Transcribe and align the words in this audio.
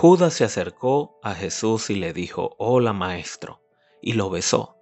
Judas 0.00 0.32
se 0.32 0.44
acercó 0.44 1.20
a 1.22 1.34
Jesús 1.34 1.90
y 1.90 1.94
le 1.94 2.14
dijo, 2.14 2.56
Hola 2.56 2.94
maestro, 2.94 3.60
y 4.00 4.14
lo 4.14 4.30
besó. 4.30 4.78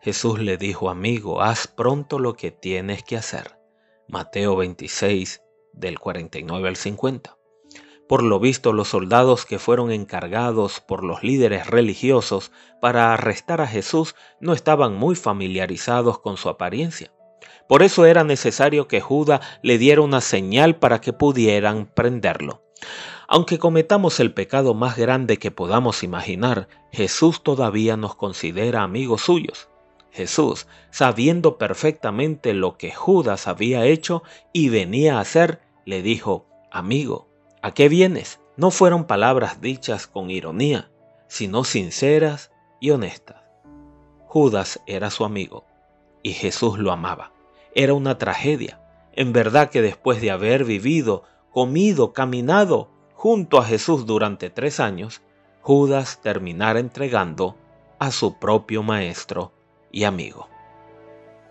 Jesús 0.00 0.38
le 0.38 0.56
dijo, 0.56 0.90
amigo, 0.90 1.42
haz 1.42 1.66
pronto 1.66 2.20
lo 2.20 2.34
que 2.34 2.52
tienes 2.52 3.02
que 3.02 3.16
hacer. 3.16 3.58
Mateo 4.06 4.54
26, 4.54 5.42
del 5.72 5.98
49 5.98 6.68
al 6.68 6.76
50. 6.76 7.36
Por 8.08 8.22
lo 8.22 8.38
visto, 8.38 8.72
los 8.72 8.86
soldados 8.86 9.44
que 9.44 9.58
fueron 9.58 9.90
encargados 9.90 10.78
por 10.78 11.02
los 11.02 11.24
líderes 11.24 11.66
religiosos 11.66 12.52
para 12.80 13.12
arrestar 13.12 13.60
a 13.60 13.66
Jesús 13.66 14.14
no 14.38 14.52
estaban 14.52 14.94
muy 14.94 15.16
familiarizados 15.16 16.20
con 16.20 16.36
su 16.36 16.48
apariencia. 16.48 17.12
Por 17.68 17.82
eso 17.82 18.06
era 18.06 18.22
necesario 18.22 18.86
que 18.86 19.00
Judas 19.00 19.40
le 19.62 19.78
diera 19.78 20.00
una 20.02 20.20
señal 20.20 20.76
para 20.76 21.00
que 21.00 21.12
pudieran 21.12 21.86
prenderlo. 21.92 22.62
Aunque 23.28 23.58
cometamos 23.58 24.20
el 24.20 24.32
pecado 24.32 24.74
más 24.74 24.96
grande 24.96 25.38
que 25.38 25.50
podamos 25.50 26.02
imaginar, 26.02 26.68
Jesús 26.92 27.42
todavía 27.42 27.96
nos 27.96 28.14
considera 28.14 28.82
amigos 28.82 29.22
suyos. 29.22 29.68
Jesús, 30.10 30.68
sabiendo 30.90 31.58
perfectamente 31.58 32.54
lo 32.54 32.76
que 32.76 32.92
Judas 32.92 33.48
había 33.48 33.84
hecho 33.86 34.22
y 34.52 34.68
venía 34.68 35.18
a 35.18 35.20
hacer, 35.20 35.60
le 35.84 36.02
dijo, 36.02 36.46
Amigo, 36.70 37.28
¿a 37.62 37.72
qué 37.72 37.88
vienes? 37.88 38.40
No 38.56 38.70
fueron 38.70 39.04
palabras 39.04 39.60
dichas 39.60 40.06
con 40.06 40.30
ironía, 40.30 40.90
sino 41.26 41.64
sinceras 41.64 42.52
y 42.80 42.90
honestas. 42.90 43.42
Judas 44.26 44.80
era 44.86 45.10
su 45.10 45.24
amigo 45.24 45.64
y 46.22 46.32
Jesús 46.32 46.78
lo 46.78 46.92
amaba. 46.92 47.32
Era 47.74 47.94
una 47.94 48.18
tragedia. 48.18 48.80
En 49.12 49.32
verdad 49.32 49.70
que 49.70 49.82
después 49.82 50.20
de 50.20 50.30
haber 50.30 50.64
vivido, 50.64 51.24
comido, 51.50 52.12
caminado 52.12 52.93
junto 53.24 53.56
a 53.56 53.64
Jesús 53.64 54.04
durante 54.04 54.50
tres 54.50 54.80
años, 54.80 55.22
Judas 55.62 56.20
terminara 56.20 56.78
entregando 56.78 57.56
a 57.98 58.10
su 58.10 58.38
propio 58.38 58.82
maestro 58.82 59.50
y 59.90 60.04
amigo. 60.04 60.46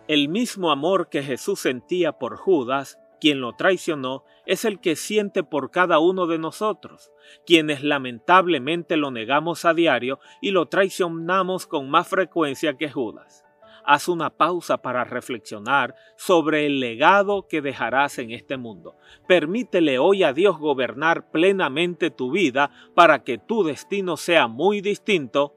El 0.08 0.30
mismo 0.30 0.70
amor 0.70 1.10
que 1.10 1.24
Jesús 1.24 1.62
sentía 1.62 2.12
por 2.12 2.38
Judas, 2.38 3.00
quien 3.20 3.42
lo 3.42 3.54
traicionó, 3.54 4.24
es 4.46 4.66
el 4.66 4.82
que 4.82 4.96
siente 4.96 5.42
por 5.42 5.72
cada 5.72 5.98
uno 5.98 6.28
de 6.28 6.38
nosotros, 6.38 7.12
quienes 7.44 7.82
lamentablemente 7.82 8.96
lo 8.96 9.10
negamos 9.10 9.66
a 9.66 9.74
diario 9.74 10.20
y 10.42 10.52
lo 10.52 10.68
traicionamos 10.68 11.66
con 11.66 11.90
más 11.90 12.08
frecuencia 12.08 12.78
que 12.78 12.92
Judas 12.92 13.44
haz 13.86 14.08
una 14.08 14.30
pausa 14.32 14.82
para 14.82 15.04
reflexionar 15.04 15.96
sobre 16.18 16.66
el 16.66 16.80
legado 16.80 17.48
que 17.48 17.62
dejarás 17.62 18.20
en 18.20 18.32
este 18.32 18.58
mundo. 18.58 18.96
Permítele 19.28 20.00
hoy 20.00 20.24
a 20.24 20.34
Dios 20.34 20.58
gobernar 20.58 21.32
plenamente 21.32 22.12
tu 22.12 22.32
vida 22.32 22.72
para 22.96 23.24
que 23.24 23.38
tu 23.38 23.64
destino 23.64 24.18
sea 24.18 24.48
muy 24.48 24.82
distinto 24.82 25.56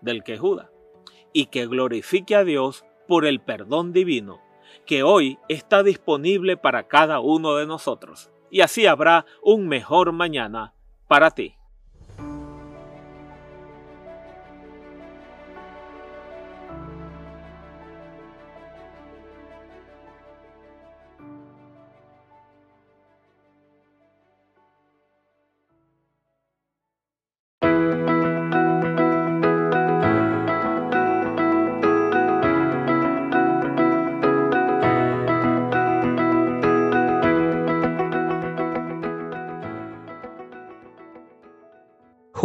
del 0.00 0.22
que 0.22 0.38
Judas 0.38 0.70
y 1.32 1.46
que 1.46 1.66
glorifique 1.66 2.36
a 2.36 2.44
Dios 2.44 2.84
por 3.08 3.26
el 3.26 3.40
perdón 3.40 3.92
divino 3.92 4.40
que 4.86 5.02
hoy 5.02 5.38
está 5.48 5.82
disponible 5.82 6.56
para 6.56 6.88
cada 6.88 7.20
uno 7.20 7.56
de 7.56 7.66
nosotros. 7.66 8.30
Y 8.50 8.60
así 8.60 8.86
habrá 8.86 9.26
un 9.42 9.66
mejor 9.66 10.12
mañana 10.12 10.74
para 11.08 11.30
ti. 11.30 11.56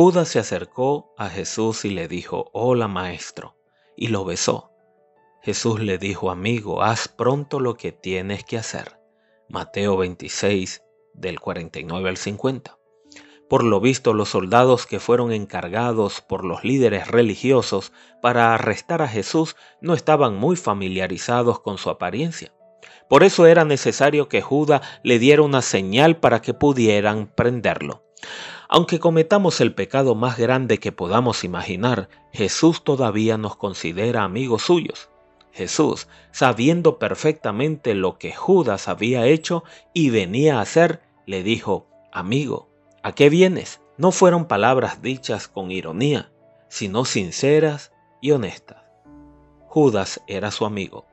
Judas 0.01 0.29
se 0.29 0.39
acercó 0.39 1.13
a 1.17 1.27
Jesús 1.27 1.83
y 1.83 1.89
le 1.89 2.07
dijo, 2.07 2.49
Hola 2.53 2.87
maestro, 2.87 3.57
y 3.97 4.07
lo 4.07 4.23
besó. 4.23 4.71
Jesús 5.41 5.81
le 5.81 5.97
dijo, 5.97 6.31
amigo, 6.31 6.81
haz 6.81 7.09
pronto 7.09 7.59
lo 7.59 7.75
que 7.75 7.91
tienes 7.91 8.45
que 8.45 8.57
hacer. 8.57 8.97
Mateo 9.49 9.97
26, 9.97 10.83
del 11.15 11.41
49 11.41 12.07
al 12.07 12.15
50. 12.15 12.77
Por 13.49 13.65
lo 13.65 13.81
visto, 13.81 14.13
los 14.13 14.29
soldados 14.29 14.85
que 14.85 15.01
fueron 15.01 15.33
encargados 15.33 16.21
por 16.21 16.45
los 16.45 16.63
líderes 16.63 17.09
religiosos 17.09 17.91
para 18.21 18.53
arrestar 18.53 19.01
a 19.01 19.07
Jesús 19.09 19.57
no 19.81 19.95
estaban 19.95 20.33
muy 20.33 20.55
familiarizados 20.55 21.59
con 21.59 21.77
su 21.77 21.89
apariencia. 21.89 22.53
Por 23.09 23.25
eso 23.25 23.47
era 23.47 23.65
necesario 23.65 24.29
que 24.29 24.41
Judas 24.41 24.79
le 25.03 25.19
diera 25.19 25.41
una 25.41 25.61
señal 25.61 26.15
para 26.15 26.41
que 26.41 26.53
pudieran 26.53 27.27
prenderlo. 27.27 28.05
Aunque 28.71 28.99
cometamos 28.99 29.61
el 29.61 29.73
pecado 29.73 30.13
más 30.13 30.37
grande 30.37 30.77
que 30.77 30.91
podamos 30.91 31.43
imaginar, 31.43 32.07
Jesús 32.31 32.83
todavía 32.83 33.35
nos 33.39 33.55
considera 33.55 34.23
amigos 34.23 34.61
suyos. 34.61 35.09
Jesús, 35.51 36.07
sabiendo 36.31 36.99
perfectamente 36.99 37.95
lo 37.95 38.19
que 38.19 38.31
Judas 38.31 38.87
había 38.87 39.25
hecho 39.25 39.63
y 39.91 40.11
venía 40.11 40.59
a 40.59 40.61
hacer, 40.61 41.01
le 41.25 41.41
dijo, 41.41 41.87
Amigo, 42.11 42.69
¿a 43.01 43.13
qué 43.13 43.31
vienes? 43.31 43.81
No 43.97 44.11
fueron 44.11 44.45
palabras 44.45 45.01
dichas 45.01 45.47
con 45.47 45.71
ironía, 45.71 46.31
sino 46.67 47.05
sinceras 47.05 47.91
y 48.21 48.31
honestas. 48.31 48.83
Judas 49.65 50.21
era 50.27 50.51
su 50.51 50.67
amigo 50.67 51.07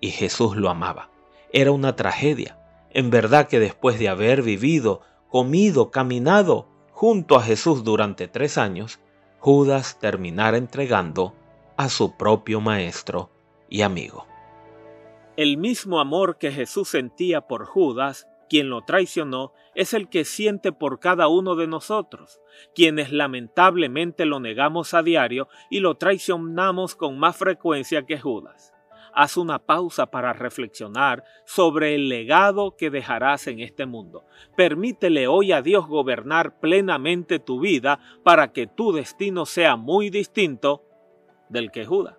y 0.00 0.10
Jesús 0.10 0.56
lo 0.56 0.70
amaba. 0.70 1.10
Era 1.52 1.70
una 1.70 1.94
tragedia. 1.94 2.58
En 2.90 3.10
verdad 3.10 3.46
que 3.46 3.60
después 3.60 4.00
de 4.00 4.08
haber 4.08 4.42
vivido, 4.42 5.02
comido, 5.28 5.92
caminado, 5.92 6.75
junto 6.96 7.36
a 7.36 7.42
Jesús 7.42 7.84
durante 7.84 8.26
tres 8.26 8.56
años, 8.56 9.00
Judas 9.38 9.98
terminara 10.00 10.56
entregando 10.56 11.34
a 11.76 11.90
su 11.90 12.16
propio 12.16 12.62
maestro 12.62 13.28
y 13.68 13.82
amigo. 13.82 14.26
El 15.36 15.58
mismo 15.58 16.00
amor 16.00 16.38
que 16.38 16.50
Jesús 16.50 16.88
sentía 16.88 17.42
por 17.42 17.66
Judas, 17.66 18.26
quien 18.48 18.70
lo 18.70 18.80
traicionó, 18.80 19.52
es 19.74 19.92
el 19.92 20.08
que 20.08 20.24
siente 20.24 20.72
por 20.72 20.98
cada 20.98 21.28
uno 21.28 21.54
de 21.54 21.66
nosotros, 21.66 22.40
quienes 22.74 23.12
lamentablemente 23.12 24.24
lo 24.24 24.40
negamos 24.40 24.94
a 24.94 25.02
diario 25.02 25.48
y 25.68 25.80
lo 25.80 25.98
traicionamos 25.98 26.94
con 26.94 27.18
más 27.18 27.36
frecuencia 27.36 28.06
que 28.06 28.18
Judas 28.18 28.72
haz 29.16 29.38
una 29.38 29.58
pausa 29.58 30.06
para 30.06 30.34
reflexionar 30.34 31.24
sobre 31.46 31.94
el 31.94 32.08
legado 32.08 32.76
que 32.76 32.90
dejarás 32.90 33.46
en 33.46 33.60
este 33.60 33.86
mundo. 33.86 34.26
Permítele 34.56 35.26
hoy 35.26 35.52
a 35.52 35.62
Dios 35.62 35.86
gobernar 35.86 36.60
plenamente 36.60 37.38
tu 37.38 37.58
vida 37.58 37.98
para 38.22 38.52
que 38.52 38.66
tu 38.66 38.92
destino 38.92 39.46
sea 39.46 39.76
muy 39.76 40.10
distinto 40.10 40.84
del 41.48 41.70
que 41.70 41.86
Judas 41.86 42.18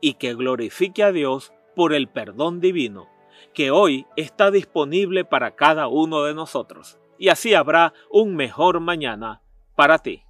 y 0.00 0.14
que 0.14 0.34
glorifique 0.34 1.02
a 1.02 1.10
Dios 1.10 1.54
por 1.74 1.94
el 1.94 2.08
perdón 2.08 2.60
divino 2.60 3.08
que 3.54 3.70
hoy 3.70 4.06
está 4.16 4.50
disponible 4.50 5.24
para 5.24 5.56
cada 5.56 5.88
uno 5.88 6.24
de 6.24 6.34
nosotros. 6.34 6.98
Y 7.18 7.30
así 7.30 7.54
habrá 7.54 7.94
un 8.10 8.36
mejor 8.36 8.80
mañana 8.80 9.40
para 9.74 9.98
ti. 9.98 10.25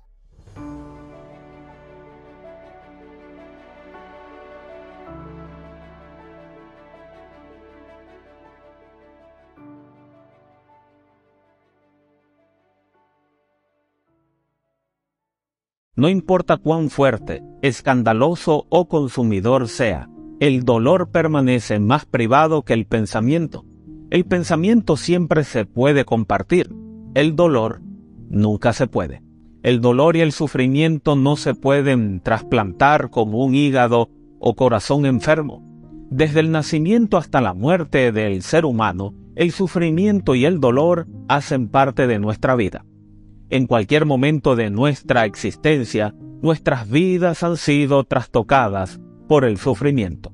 No 15.97 16.11
importa 16.11 16.59
cuán 16.59 16.91
fuerte, 16.91 17.43
escandaloso 17.63 18.67
o 18.69 18.87
consumidor 18.87 19.67
sea, 19.67 20.11
el 20.41 20.65
dolor 20.65 21.11
permanece 21.11 21.81
más 21.81 22.05
privado 22.05 22.63
que 22.63 22.75
el 22.75 22.85
pensamiento. 22.85 23.65
El 24.11 24.27
pensamiento 24.27 24.99
siempre 24.99 25.43
se 25.43 25.65
puede 25.65 26.05
compartir, 26.05 26.71
el 27.15 27.35
dolor 27.35 27.81
nunca 28.29 28.75
se 28.75 28.87
puede. 28.87 29.23
El 29.63 29.81
dolor 29.81 30.17
y 30.17 30.21
el 30.21 30.33
sufrimiento 30.33 31.17
no 31.17 31.37
se 31.37 31.55
pueden 31.55 32.21
trasplantar 32.21 33.09
como 33.09 33.43
un 33.43 33.55
hígado 33.55 34.11
o 34.39 34.55
corazón 34.55 35.07
enfermo. 35.07 35.65
Desde 36.11 36.41
el 36.41 36.51
nacimiento 36.51 37.17
hasta 37.17 37.41
la 37.41 37.55
muerte 37.55 38.13
del 38.13 38.43
ser 38.43 38.67
humano, 38.67 39.15
el 39.35 39.51
sufrimiento 39.51 40.35
y 40.35 40.45
el 40.45 40.61
dolor 40.61 41.09
hacen 41.27 41.69
parte 41.69 42.07
de 42.07 42.19
nuestra 42.19 42.55
vida. 42.55 42.85
En 43.49 43.67
cualquier 43.67 44.07
momento 44.07 44.57
de 44.57 44.71
nuestra 44.71 45.25
existencia, 45.25 46.15
nuestras 46.43 46.91
vidas 46.91 47.45
han 47.45 47.57
sido 47.57 48.03
trastocadas 48.03 49.01
por 49.29 49.45
el 49.45 49.59
sufrimiento. 49.59 50.33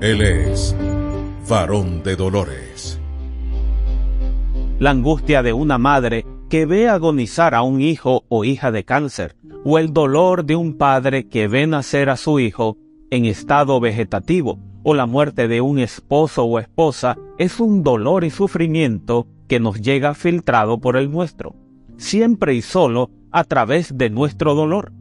Él 0.00 0.20
es 0.20 0.74
varón 1.48 2.02
de 2.02 2.16
dolores. 2.16 3.01
La 4.82 4.90
angustia 4.90 5.44
de 5.44 5.52
una 5.52 5.78
madre 5.78 6.26
que 6.50 6.66
ve 6.66 6.88
agonizar 6.88 7.54
a 7.54 7.62
un 7.62 7.80
hijo 7.80 8.24
o 8.28 8.42
hija 8.42 8.72
de 8.72 8.84
cáncer, 8.84 9.36
o 9.64 9.78
el 9.78 9.92
dolor 9.92 10.44
de 10.44 10.56
un 10.56 10.76
padre 10.76 11.28
que 11.28 11.46
ve 11.46 11.68
nacer 11.68 12.10
a 12.10 12.16
su 12.16 12.40
hijo 12.40 12.78
en 13.12 13.24
estado 13.24 13.78
vegetativo, 13.78 14.58
o 14.82 14.94
la 14.94 15.06
muerte 15.06 15.46
de 15.46 15.60
un 15.60 15.78
esposo 15.78 16.42
o 16.46 16.58
esposa, 16.58 17.16
es 17.38 17.60
un 17.60 17.84
dolor 17.84 18.24
y 18.24 18.30
sufrimiento 18.30 19.28
que 19.46 19.60
nos 19.60 19.80
llega 19.80 20.14
filtrado 20.14 20.80
por 20.80 20.96
el 20.96 21.12
nuestro, 21.12 21.54
siempre 21.96 22.56
y 22.56 22.60
solo 22.60 23.08
a 23.30 23.44
través 23.44 23.96
de 23.96 24.10
nuestro 24.10 24.56
dolor, 24.56 24.92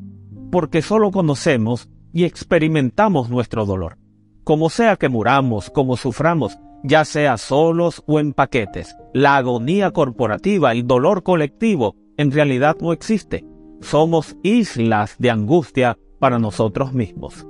porque 0.52 0.84
solo 0.84 1.10
conocemos 1.10 1.90
y 2.14 2.26
experimentamos 2.26 3.32
nuestro 3.32 3.66
dolor. 3.66 3.98
Como 4.44 4.70
sea 4.70 4.96
que 4.98 5.10
muramos, 5.10 5.72
como 5.72 5.98
suframos, 5.98 6.60
ya 6.84 7.06
sea 7.06 7.38
solos 7.38 8.04
o 8.08 8.20
en 8.20 8.34
paquetes. 8.34 8.96
La 9.14 9.38
agonía 9.38 9.92
corporativa, 9.92 10.72
el 10.72 10.88
dolor 10.88 11.24
colectivo, 11.24 11.96
en 12.18 12.32
realidad 12.32 12.78
no 12.82 12.94
existe. 12.94 13.46
Somos 13.82 14.36
islas 14.44 15.16
de 15.18 15.32
angustia 15.32 15.98
para 16.20 16.40
nosotros 16.40 16.94
mismos. 16.94 17.48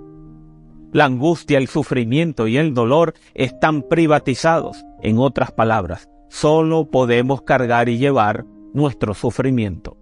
La 0.93 1.05
angustia, 1.05 1.57
el 1.57 1.67
sufrimiento 1.67 2.47
y 2.47 2.57
el 2.57 2.73
dolor 2.73 3.13
están 3.33 3.83
privatizados. 3.83 4.83
En 5.01 5.19
otras 5.19 5.51
palabras, 5.51 6.09
solo 6.29 6.89
podemos 6.89 7.41
cargar 7.43 7.89
y 7.89 7.97
llevar 7.97 8.45
nuestro 8.73 9.13
sufrimiento. 9.13 9.97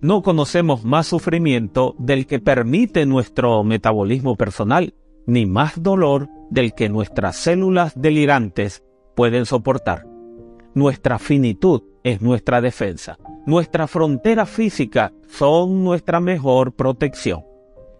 No 0.00 0.22
conocemos 0.22 0.84
más 0.84 1.08
sufrimiento 1.08 1.94
del 1.98 2.26
que 2.26 2.38
permite 2.38 3.04
nuestro 3.04 3.62
metabolismo 3.64 4.36
personal, 4.36 4.94
ni 5.30 5.46
más 5.46 5.80
dolor 5.80 6.28
del 6.50 6.74
que 6.74 6.88
nuestras 6.88 7.36
células 7.36 7.92
delirantes 7.94 8.82
pueden 9.14 9.46
soportar. 9.46 10.04
Nuestra 10.74 11.20
finitud 11.20 11.82
es 12.02 12.20
nuestra 12.20 12.60
defensa. 12.60 13.16
Nuestra 13.46 13.86
frontera 13.86 14.44
física 14.44 15.12
son 15.28 15.84
nuestra 15.84 16.18
mejor 16.18 16.74
protección. 16.74 17.44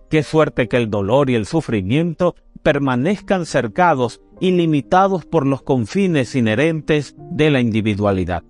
Qué 0.08 0.24
suerte 0.24 0.66
que 0.66 0.76
el 0.76 0.90
dolor 0.90 1.30
y 1.30 1.36
el 1.36 1.46
sufrimiento 1.46 2.34
permanezcan 2.64 3.46
cercados 3.46 4.20
y 4.40 4.50
limitados 4.50 5.24
por 5.24 5.46
los 5.46 5.62
confines 5.62 6.34
inherentes 6.34 7.14
de 7.16 7.50
la 7.50 7.60
individualidad. 7.60 8.42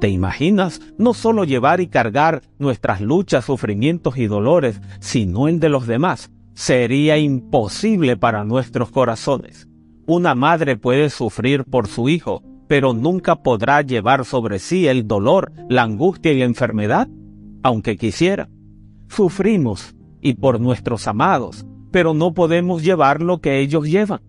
¿Te 0.00 0.08
imaginas 0.08 0.80
no 0.96 1.12
solo 1.12 1.44
llevar 1.44 1.82
y 1.82 1.88
cargar 1.88 2.40
nuestras 2.58 3.02
luchas, 3.02 3.44
sufrimientos 3.44 4.16
y 4.16 4.28
dolores, 4.28 4.80
sino 5.00 5.46
el 5.48 5.60
de 5.60 5.68
los 5.68 5.86
demás? 5.86 6.30
Sería 6.56 7.18
imposible 7.18 8.16
para 8.16 8.42
nuestros 8.42 8.90
corazones. 8.90 9.68
Una 10.06 10.34
madre 10.34 10.76
puede 10.76 11.10
sufrir 11.10 11.64
por 11.64 11.86
su 11.86 12.08
hijo, 12.08 12.42
pero 12.66 12.94
nunca 12.94 13.42
podrá 13.42 13.82
llevar 13.82 14.24
sobre 14.24 14.58
sí 14.58 14.88
el 14.88 15.06
dolor, 15.06 15.52
la 15.68 15.82
angustia 15.82 16.32
y 16.32 16.38
la 16.38 16.46
enfermedad, 16.46 17.08
aunque 17.62 17.98
quisiera. 17.98 18.48
Sufrimos, 19.08 19.94
y 20.22 20.34
por 20.34 20.58
nuestros 20.58 21.06
amados, 21.06 21.66
pero 21.92 22.14
no 22.14 22.32
podemos 22.32 22.82
llevar 22.82 23.20
lo 23.20 23.40
que 23.40 23.60
ellos 23.60 23.86
llevan. 23.86 24.22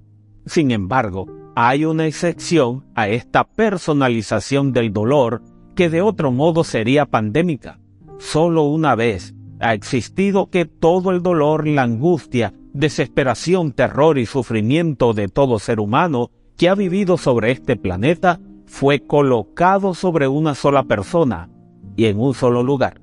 Sin 0.45 0.71
embargo, 0.71 1.27
hay 1.55 1.85
una 1.85 2.07
excepción 2.07 2.85
a 2.93 3.07
esta 3.07 3.45
personalización 3.45 4.73
del 4.73 4.91
dolor 4.91 5.41
que 5.75 5.89
de 5.89 6.01
otro 6.01 6.33
modo 6.33 6.65
sería 6.65 7.05
pandémica. 7.05 7.79
Solo 8.19 8.63
una 8.63 8.95
vez 8.95 9.33
ha 9.59 9.73
existido 9.73 10.49
que 10.49 10.65
todo 10.65 11.11
el 11.11 11.21
dolor, 11.21 11.67
la 11.67 11.83
angustia, 11.83 12.53
desesperación, 12.73 13.71
terror 13.71 14.17
y 14.17 14.25
sufrimiento 14.25 15.13
de 15.13 15.27
todo 15.27 15.59
ser 15.59 15.79
humano 15.79 16.29
que 16.57 16.69
ha 16.69 16.75
vivido 16.75 17.17
sobre 17.17 17.51
este 17.51 17.75
planeta 17.75 18.39
fue 18.65 18.99
colocado 18.99 19.93
sobre 19.93 20.27
una 20.27 20.53
sola 20.53 20.83
persona 20.83 21.49
y 21.95 22.05
en 22.05 22.19
un 22.19 22.33
solo 22.33 22.63
lugar. 22.63 23.01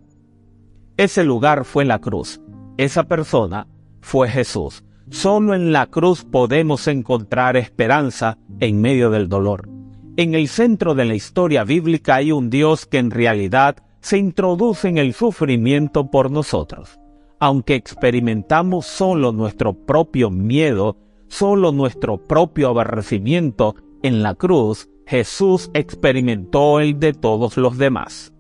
Ese 0.96 1.24
lugar 1.24 1.64
fue 1.64 1.84
la 1.84 1.98
cruz. 1.98 2.40
Esa 2.76 3.04
persona 3.04 3.66
fue 4.00 4.28
Jesús. 4.28 4.84
Solo 5.10 5.54
en 5.54 5.72
la 5.72 5.86
cruz 5.86 6.24
podemos 6.24 6.86
encontrar 6.86 7.56
esperanza 7.56 8.38
en 8.60 8.80
medio 8.80 9.10
del 9.10 9.28
dolor. 9.28 9.68
En 10.16 10.34
el 10.34 10.48
centro 10.48 10.94
de 10.94 11.04
la 11.04 11.14
historia 11.14 11.64
bíblica 11.64 12.16
hay 12.16 12.30
un 12.30 12.48
Dios 12.48 12.86
que 12.86 12.98
en 12.98 13.10
realidad 13.10 13.76
se 14.04 14.18
introduce 14.18 14.86
en 14.86 14.98
el 14.98 15.14
sufrimiento 15.14 16.10
por 16.10 16.30
nosotros. 16.30 17.00
Aunque 17.40 17.74
experimentamos 17.74 18.84
solo 18.84 19.32
nuestro 19.32 19.72
propio 19.72 20.28
miedo, 20.28 20.98
solo 21.28 21.72
nuestro 21.72 22.22
propio 22.22 22.68
aborrecimiento, 22.68 23.76
en 24.02 24.22
la 24.22 24.34
cruz 24.34 24.90
Jesús 25.06 25.70
experimentó 25.72 26.80
el 26.80 27.00
de 27.00 27.14
todos 27.14 27.56
los 27.56 27.78
demás. 27.78 28.34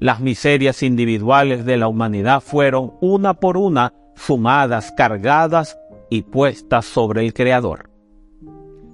Las 0.00 0.20
miserias 0.20 0.82
individuales 0.82 1.66
de 1.66 1.76
la 1.76 1.88
humanidad 1.88 2.40
fueron 2.40 2.94
una 3.02 3.34
por 3.34 3.58
una 3.58 3.92
sumadas, 4.16 4.94
cargadas 4.96 5.76
y 6.08 6.22
puestas 6.22 6.86
sobre 6.86 7.26
el 7.26 7.34
Creador. 7.34 7.90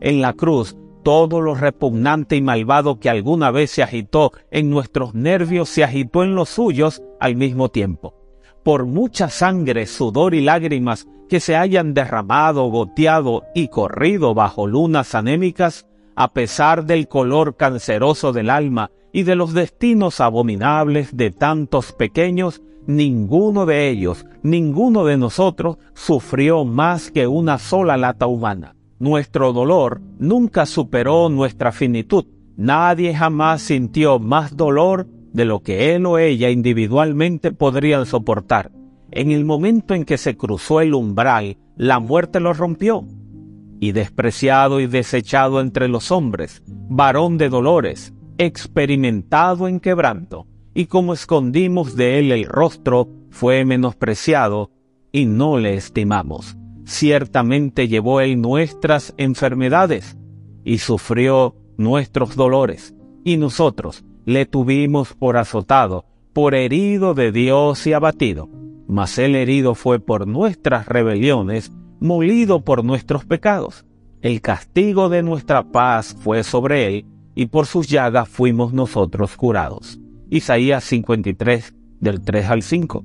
En 0.00 0.20
la 0.20 0.32
cruz 0.32 0.76
todo 1.02 1.40
lo 1.40 1.54
repugnante 1.54 2.36
y 2.36 2.42
malvado 2.42 2.98
que 2.98 3.10
alguna 3.10 3.50
vez 3.50 3.70
se 3.70 3.82
agitó 3.82 4.32
en 4.50 4.70
nuestros 4.70 5.14
nervios 5.14 5.68
se 5.68 5.84
agitó 5.84 6.22
en 6.22 6.34
los 6.34 6.48
suyos 6.48 7.02
al 7.20 7.36
mismo 7.36 7.68
tiempo. 7.68 8.14
Por 8.64 8.86
mucha 8.86 9.28
sangre, 9.28 9.86
sudor 9.86 10.34
y 10.34 10.40
lágrimas 10.40 11.06
que 11.28 11.40
se 11.40 11.56
hayan 11.56 11.94
derramado, 11.94 12.68
goteado 12.70 13.44
y 13.54 13.68
corrido 13.68 14.34
bajo 14.34 14.66
lunas 14.66 15.14
anémicas, 15.14 15.86
a 16.16 16.32
pesar 16.32 16.84
del 16.84 17.06
color 17.06 17.56
canceroso 17.56 18.32
del 18.32 18.50
alma 18.50 18.90
y 19.12 19.22
de 19.22 19.36
los 19.36 19.54
destinos 19.54 20.20
abominables 20.20 21.16
de 21.16 21.30
tantos 21.30 21.92
pequeños, 21.92 22.62
ninguno 22.86 23.66
de 23.66 23.88
ellos, 23.88 24.26
ninguno 24.42 25.04
de 25.04 25.16
nosotros 25.16 25.78
sufrió 25.94 26.64
más 26.64 27.10
que 27.10 27.26
una 27.26 27.58
sola 27.58 27.96
lata 27.96 28.26
humana. 28.26 28.74
Nuestro 29.00 29.52
dolor 29.52 30.00
nunca 30.18 30.66
superó 30.66 31.28
nuestra 31.28 31.70
finitud. 31.70 32.24
Nadie 32.56 33.14
jamás 33.14 33.62
sintió 33.62 34.18
más 34.18 34.56
dolor 34.56 35.06
de 35.32 35.44
lo 35.44 35.60
que 35.60 35.94
él 35.94 36.04
o 36.06 36.18
ella 36.18 36.50
individualmente 36.50 37.52
podrían 37.52 38.06
soportar. 38.06 38.72
En 39.12 39.30
el 39.30 39.44
momento 39.44 39.94
en 39.94 40.04
que 40.04 40.18
se 40.18 40.36
cruzó 40.36 40.80
el 40.80 40.94
umbral, 40.94 41.58
la 41.76 42.00
muerte 42.00 42.40
lo 42.40 42.52
rompió. 42.52 43.06
Y 43.78 43.92
despreciado 43.92 44.80
y 44.80 44.88
desechado 44.88 45.60
entre 45.60 45.86
los 45.86 46.10
hombres, 46.10 46.64
varón 46.66 47.38
de 47.38 47.48
dolores, 47.48 48.12
experimentado 48.36 49.68
en 49.68 49.78
quebranto, 49.78 50.48
y 50.74 50.86
como 50.86 51.12
escondimos 51.12 51.94
de 51.94 52.18
él 52.18 52.32
el 52.32 52.44
rostro, 52.44 53.08
fue 53.30 53.64
menospreciado 53.64 54.72
y 55.12 55.26
no 55.26 55.58
le 55.58 55.74
estimamos 55.74 56.56
ciertamente 56.88 57.86
llevó 57.86 58.20
él 58.22 58.40
nuestras 58.40 59.12
enfermedades 59.18 60.16
y 60.64 60.78
sufrió 60.78 61.54
nuestros 61.76 62.34
dolores, 62.34 62.94
y 63.24 63.36
nosotros 63.36 64.04
le 64.24 64.46
tuvimos 64.46 65.12
por 65.12 65.36
azotado, 65.36 66.06
por 66.32 66.54
herido 66.54 67.14
de 67.14 67.30
Dios 67.30 67.86
y 67.86 67.92
abatido. 67.92 68.48
Mas 68.88 69.18
el 69.18 69.36
herido 69.36 69.74
fue 69.74 70.00
por 70.00 70.26
nuestras 70.26 70.86
rebeliones, 70.88 71.72
molido 72.00 72.64
por 72.64 72.84
nuestros 72.84 73.26
pecados. 73.26 73.84
El 74.22 74.40
castigo 74.40 75.10
de 75.10 75.22
nuestra 75.22 75.70
paz 75.70 76.16
fue 76.18 76.42
sobre 76.42 76.86
él, 76.86 77.06
y 77.34 77.46
por 77.46 77.66
sus 77.66 77.86
llagas 77.86 78.28
fuimos 78.28 78.72
nosotros 78.72 79.36
curados. 79.36 80.00
Isaías 80.30 80.84
53, 80.84 81.74
del 82.00 82.22
3 82.22 82.46
al 82.46 82.62
5 82.62 83.04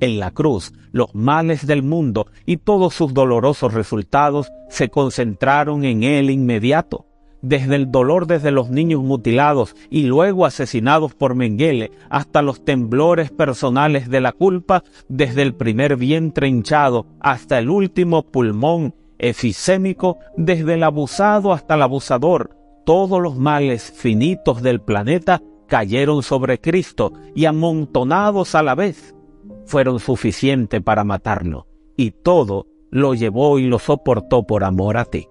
en 0.00 0.18
la 0.18 0.30
cruz, 0.30 0.72
los 0.92 1.14
males 1.14 1.66
del 1.66 1.82
mundo 1.82 2.26
y 2.46 2.58
todos 2.58 2.94
sus 2.94 3.14
dolorosos 3.14 3.74
resultados 3.74 4.50
se 4.68 4.88
concentraron 4.88 5.84
en 5.84 6.02
él 6.02 6.30
inmediato. 6.30 7.06
Desde 7.40 7.76
el 7.76 7.92
dolor 7.92 8.26
desde 8.26 8.50
los 8.50 8.68
niños 8.68 9.02
mutilados 9.02 9.76
y 9.90 10.02
luego 10.02 10.44
asesinados 10.44 11.14
por 11.14 11.36
Mengele 11.36 11.92
hasta 12.10 12.42
los 12.42 12.64
temblores 12.64 13.30
personales 13.30 14.08
de 14.10 14.20
la 14.20 14.32
culpa, 14.32 14.82
desde 15.08 15.42
el 15.42 15.54
primer 15.54 15.96
vientre 15.96 16.48
hinchado 16.48 17.06
hasta 17.20 17.58
el 17.60 17.70
último 17.70 18.24
pulmón 18.24 18.94
efisémico, 19.18 20.18
desde 20.36 20.74
el 20.74 20.82
abusado 20.82 21.52
hasta 21.52 21.74
el 21.74 21.82
abusador, 21.82 22.56
todos 22.84 23.22
los 23.22 23.36
males 23.36 23.92
finitos 23.92 24.60
del 24.60 24.80
planeta 24.80 25.40
cayeron 25.68 26.24
sobre 26.24 26.60
Cristo 26.60 27.12
y 27.36 27.44
amontonados 27.44 28.56
a 28.56 28.62
la 28.64 28.74
vez 28.74 29.14
fueron 29.68 30.00
suficientes 30.00 30.82
para 30.82 31.04
matarlo, 31.04 31.66
y 31.96 32.10
todo 32.10 32.66
lo 32.90 33.14
llevó 33.14 33.58
y 33.58 33.66
lo 33.66 33.78
soportó 33.78 34.44
por 34.44 34.64
amor 34.64 34.96
a 34.96 35.04
ti. 35.04 35.28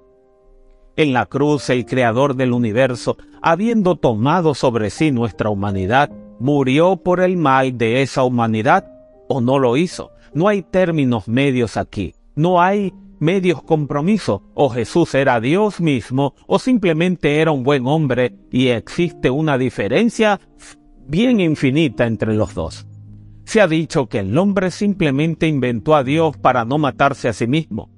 En 0.95 1.13
la 1.13 1.25
cruz 1.25 1.69
el 1.69 1.85
Creador 1.85 2.35
del 2.35 2.53
universo, 2.53 3.17
habiendo 3.41 3.95
tomado 3.97 4.53
sobre 4.53 4.89
sí 4.89 5.11
nuestra 5.11 5.49
humanidad, 5.49 6.11
murió 6.39 6.97
por 6.97 7.19
el 7.19 7.37
mal 7.37 7.77
de 7.77 8.01
esa 8.01 8.23
humanidad 8.23 8.91
o 9.27 9.41
no 9.41 9.59
lo 9.59 9.77
hizo. 9.77 10.11
No 10.33 10.47
hay 10.47 10.61
términos 10.61 11.27
medios 11.27 11.77
aquí. 11.77 12.13
No 12.35 12.61
hay 12.61 12.93
medios 13.19 13.63
compromiso, 13.63 14.43
o 14.53 14.69
Jesús 14.69 15.15
era 15.15 15.39
Dios 15.39 15.79
mismo, 15.81 16.35
o 16.45 16.59
simplemente 16.59 17.41
era 17.41 17.51
un 17.51 17.63
buen 17.63 17.87
hombre 17.87 18.35
y 18.51 18.67
existe 18.67 19.29
una 19.31 19.57
diferencia 19.57 20.39
bien 21.07 21.39
infinita 21.39 22.05
entre 22.05 22.35
los 22.35 22.53
dos. 22.53 22.85
Se 23.47 23.61
ha 23.61 23.67
dicho 23.69 24.07
que 24.07 24.19
el 24.19 24.37
hombre 24.37 24.71
simplemente 24.71 25.47
inventó 25.47 25.95
a 25.95 26.03
Dios 26.03 26.35
para 26.35 26.65
no 26.65 26.77
matarse 26.77 27.29
a 27.29 27.33
sí 27.33 27.47
mismo. 27.47 27.89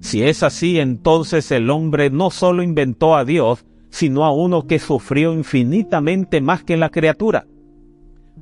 Si 0.00 0.22
es 0.22 0.42
así, 0.42 0.78
entonces 0.78 1.50
el 1.50 1.68
hombre 1.68 2.08
no 2.08 2.30
solo 2.30 2.62
inventó 2.62 3.14
a 3.14 3.26
Dios, 3.26 3.66
sino 3.90 4.24
a 4.24 4.32
uno 4.32 4.66
que 4.66 4.78
sufrió 4.78 5.34
infinitamente 5.34 6.40
más 6.40 6.64
que 6.64 6.78
la 6.78 6.88
criatura. 6.88 7.46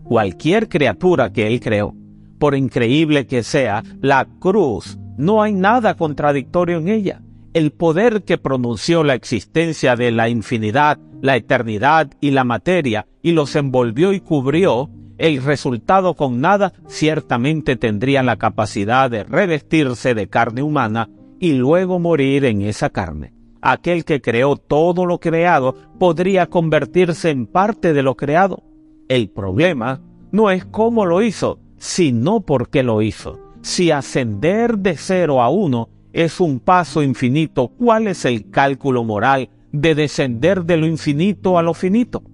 Cualquier 0.04 0.68
criatura 0.68 1.32
que 1.32 1.48
él 1.48 1.58
creó, 1.58 1.96
por 2.38 2.54
increíble 2.54 3.26
que 3.26 3.42
sea, 3.42 3.82
la 4.00 4.28
cruz, 4.38 5.00
no 5.18 5.42
hay 5.42 5.54
nada 5.54 5.96
contradictorio 5.96 6.78
en 6.78 6.86
ella. 6.86 7.22
El 7.54 7.72
poder 7.72 8.22
que 8.22 8.38
pronunció 8.38 9.02
la 9.02 9.14
existencia 9.14 9.96
de 9.96 10.12
la 10.12 10.28
infinidad, 10.28 11.00
la 11.22 11.34
eternidad 11.34 12.12
y 12.20 12.30
la 12.30 12.44
materia, 12.44 13.08
y 13.20 13.32
los 13.32 13.56
envolvió 13.56 14.12
y 14.12 14.20
cubrió, 14.20 14.90
el 15.18 15.42
resultado 15.42 16.14
con 16.14 16.40
nada 16.40 16.72
ciertamente 16.86 17.76
tendría 17.76 18.22
la 18.22 18.36
capacidad 18.36 19.10
de 19.10 19.24
revestirse 19.24 20.14
de 20.14 20.28
carne 20.28 20.62
humana 20.62 21.08
y 21.38 21.52
luego 21.52 21.98
morir 21.98 22.44
en 22.44 22.62
esa 22.62 22.90
carne. 22.90 23.32
Aquel 23.60 24.04
que 24.04 24.20
creó 24.20 24.56
todo 24.56 25.06
lo 25.06 25.20
creado 25.20 25.76
podría 25.98 26.46
convertirse 26.46 27.30
en 27.30 27.46
parte 27.46 27.92
de 27.92 28.02
lo 28.02 28.16
creado. 28.16 28.64
El 29.08 29.28
problema 29.30 30.00
no 30.32 30.50
es 30.50 30.64
cómo 30.64 31.06
lo 31.06 31.22
hizo, 31.22 31.60
sino 31.78 32.40
por 32.40 32.70
qué 32.70 32.82
lo 32.82 33.02
hizo. 33.02 33.38
Si 33.60 33.90
ascender 33.90 34.78
de 34.78 34.96
cero 34.96 35.42
a 35.42 35.48
uno 35.48 35.88
es 36.12 36.40
un 36.40 36.58
paso 36.58 37.02
infinito, 37.02 37.68
¿cuál 37.68 38.08
es 38.08 38.24
el 38.24 38.50
cálculo 38.50 39.04
moral 39.04 39.50
de 39.70 39.94
descender 39.94 40.64
de 40.64 40.76
lo 40.76 40.86
infinito 40.86 41.58
a 41.58 41.62
lo 41.62 41.74
finito? 41.74 42.24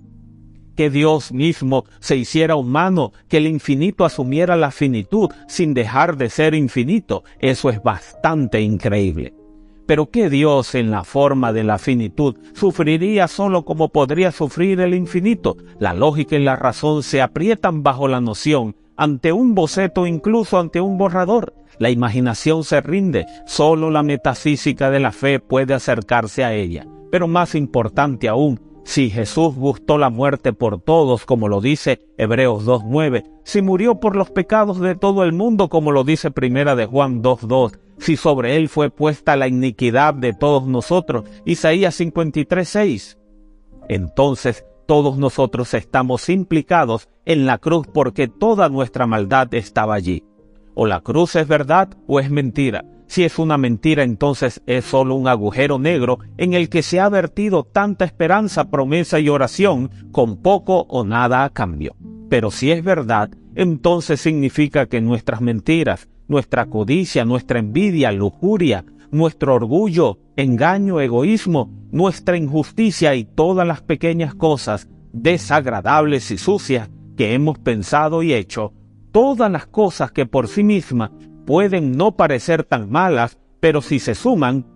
Que 0.78 0.90
Dios 0.90 1.32
mismo 1.32 1.86
se 1.98 2.14
hiciera 2.14 2.54
humano, 2.54 3.12
que 3.26 3.38
el 3.38 3.48
infinito 3.48 4.04
asumiera 4.04 4.54
la 4.54 4.70
finitud 4.70 5.28
sin 5.48 5.74
dejar 5.74 6.16
de 6.16 6.30
ser 6.30 6.54
infinito, 6.54 7.24
eso 7.40 7.68
es 7.70 7.82
bastante 7.82 8.60
increíble. 8.60 9.34
Pero 9.88 10.08
que 10.12 10.30
Dios 10.30 10.76
en 10.76 10.92
la 10.92 11.02
forma 11.02 11.52
de 11.52 11.64
la 11.64 11.78
finitud 11.78 12.36
sufriría 12.54 13.26
solo 13.26 13.64
como 13.64 13.88
podría 13.88 14.30
sufrir 14.30 14.78
el 14.78 14.94
infinito. 14.94 15.56
La 15.80 15.94
lógica 15.94 16.36
y 16.36 16.44
la 16.44 16.54
razón 16.54 17.02
se 17.02 17.22
aprietan 17.22 17.82
bajo 17.82 18.06
la 18.06 18.20
noción, 18.20 18.76
ante 18.96 19.32
un 19.32 19.56
boceto, 19.56 20.06
incluso 20.06 20.60
ante 20.60 20.80
un 20.80 20.96
borrador. 20.96 21.54
La 21.80 21.90
imaginación 21.90 22.62
se 22.62 22.80
rinde, 22.82 23.26
solo 23.46 23.90
la 23.90 24.04
metafísica 24.04 24.92
de 24.92 25.00
la 25.00 25.10
fe 25.10 25.40
puede 25.40 25.74
acercarse 25.74 26.44
a 26.44 26.54
ella. 26.54 26.86
Pero 27.10 27.26
más 27.26 27.56
importante 27.56 28.28
aún, 28.28 28.60
si 28.88 29.10
Jesús 29.10 29.54
gustó 29.54 29.98
la 29.98 30.08
muerte 30.08 30.54
por 30.54 30.80
todos, 30.80 31.26
como 31.26 31.48
lo 31.48 31.60
dice 31.60 32.00
Hebreos 32.16 32.64
2.9, 32.64 33.22
si 33.44 33.60
murió 33.60 34.00
por 34.00 34.16
los 34.16 34.30
pecados 34.30 34.80
de 34.80 34.94
todo 34.94 35.24
el 35.24 35.34
mundo, 35.34 35.68
como 35.68 35.92
lo 35.92 36.04
dice 36.04 36.30
Primera 36.30 36.74
de 36.74 36.86
Juan 36.86 37.22
2.2, 37.22 37.78
si 37.98 38.16
sobre 38.16 38.56
él 38.56 38.70
fue 38.70 38.88
puesta 38.88 39.36
la 39.36 39.46
iniquidad 39.46 40.14
de 40.14 40.32
todos 40.32 40.66
nosotros, 40.66 41.24
Isaías 41.44 42.00
53.6, 42.00 43.18
entonces 43.90 44.64
todos 44.86 45.18
nosotros 45.18 45.74
estamos 45.74 46.30
implicados 46.30 47.10
en 47.26 47.44
la 47.44 47.58
cruz 47.58 47.86
porque 47.92 48.26
toda 48.26 48.70
nuestra 48.70 49.06
maldad 49.06 49.52
estaba 49.52 49.96
allí. 49.96 50.24
O 50.74 50.86
la 50.86 51.02
cruz 51.02 51.36
es 51.36 51.46
verdad 51.46 51.90
o 52.06 52.20
es 52.20 52.30
mentira. 52.30 52.86
Si 53.08 53.24
es 53.24 53.38
una 53.38 53.56
mentira, 53.56 54.02
entonces 54.02 54.62
es 54.66 54.84
solo 54.84 55.14
un 55.14 55.28
agujero 55.28 55.78
negro 55.78 56.18
en 56.36 56.52
el 56.52 56.68
que 56.68 56.82
se 56.82 57.00
ha 57.00 57.08
vertido 57.08 57.64
tanta 57.64 58.04
esperanza, 58.04 58.70
promesa 58.70 59.18
y 59.18 59.30
oración 59.30 59.90
con 60.12 60.36
poco 60.36 60.82
o 60.90 61.04
nada 61.04 61.42
a 61.44 61.50
cambio. 61.50 61.96
Pero 62.28 62.50
si 62.50 62.70
es 62.70 62.84
verdad, 62.84 63.30
entonces 63.54 64.20
significa 64.20 64.86
que 64.86 65.00
nuestras 65.00 65.40
mentiras, 65.40 66.06
nuestra 66.28 66.66
codicia, 66.66 67.24
nuestra 67.24 67.58
envidia, 67.58 68.12
lujuria, 68.12 68.84
nuestro 69.10 69.54
orgullo, 69.54 70.18
engaño, 70.36 71.00
egoísmo, 71.00 71.70
nuestra 71.90 72.36
injusticia 72.36 73.14
y 73.14 73.24
todas 73.24 73.66
las 73.66 73.80
pequeñas 73.80 74.34
cosas 74.34 74.86
desagradables 75.14 76.30
y 76.30 76.36
sucias 76.36 76.90
que 77.16 77.32
hemos 77.32 77.58
pensado 77.58 78.22
y 78.22 78.34
hecho, 78.34 78.74
todas 79.12 79.50
las 79.50 79.66
cosas 79.66 80.12
que 80.12 80.26
por 80.26 80.46
sí 80.46 80.62
mismas 80.62 81.10
pueden 81.48 81.92
no 81.92 82.12
parecer 82.12 82.62
tan 82.62 82.90
malas, 82.90 83.38
pero 83.58 83.80
si 83.80 84.00
se 84.00 84.14
suman, 84.14 84.66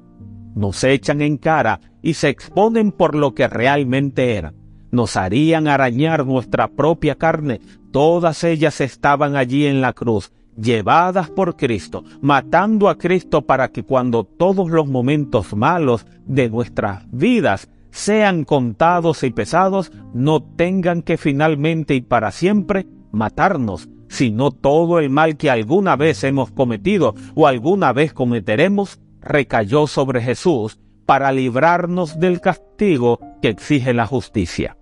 nos 0.55 0.83
echan 0.85 1.21
en 1.21 1.37
cara 1.37 1.83
y 2.01 2.15
se 2.15 2.31
exponen 2.31 2.93
por 2.93 3.15
lo 3.15 3.35
que 3.35 3.47
realmente 3.47 4.37
eran. 4.37 4.55
Nos 4.91 5.19
harían 5.19 5.69
arañar 5.69 6.25
nuestra 6.25 6.69
propia 6.69 7.17
carne. 7.17 7.61
Todas 7.91 8.43
ellas 8.43 8.81
estaban 8.81 9.37
allí 9.37 9.67
en 9.67 9.83
la 9.83 9.93
cruz, 9.93 10.33
llevadas 10.57 11.29
por 11.29 11.57
Cristo, 11.57 12.05
matando 12.23 12.89
a 12.89 12.97
Cristo 12.97 13.43
para 13.43 13.69
que 13.69 13.83
cuando 13.83 14.25
todos 14.25 14.71
los 14.71 14.89
momentos 14.89 15.55
malos 15.55 16.07
de 16.25 16.49
nuestras 16.49 17.05
vidas 17.11 17.69
sean 17.91 18.45
contados 18.45 19.25
y 19.25 19.31
pesados, 19.31 19.93
no 20.15 20.43
tengan 20.43 21.03
que 21.03 21.19
finalmente 21.19 21.95
y 21.95 22.01
para 22.01 22.31
siempre 22.31 22.87
matarnos, 23.11 23.91
sino 24.13 24.51
todo 24.51 24.99
el 24.99 25.09
mal 25.09 25.39
que 25.39 25.49
alguna 25.49 25.97
vez 25.97 26.23
hemos 26.23 26.51
cometido 26.51 27.15
o 27.35 27.47
alguna 27.47 27.95
vez 27.95 28.13
cometeremos 28.13 29.01
recayó 29.23 29.87
sobre 29.87 30.21
Jesús 30.21 30.79
para 31.07 31.33
librarnos 31.33 32.21
del 32.21 32.43
castigo 32.43 33.19
que 33.41 33.49
exige 33.49 33.95
la 33.95 34.07
justicia. 34.07 34.77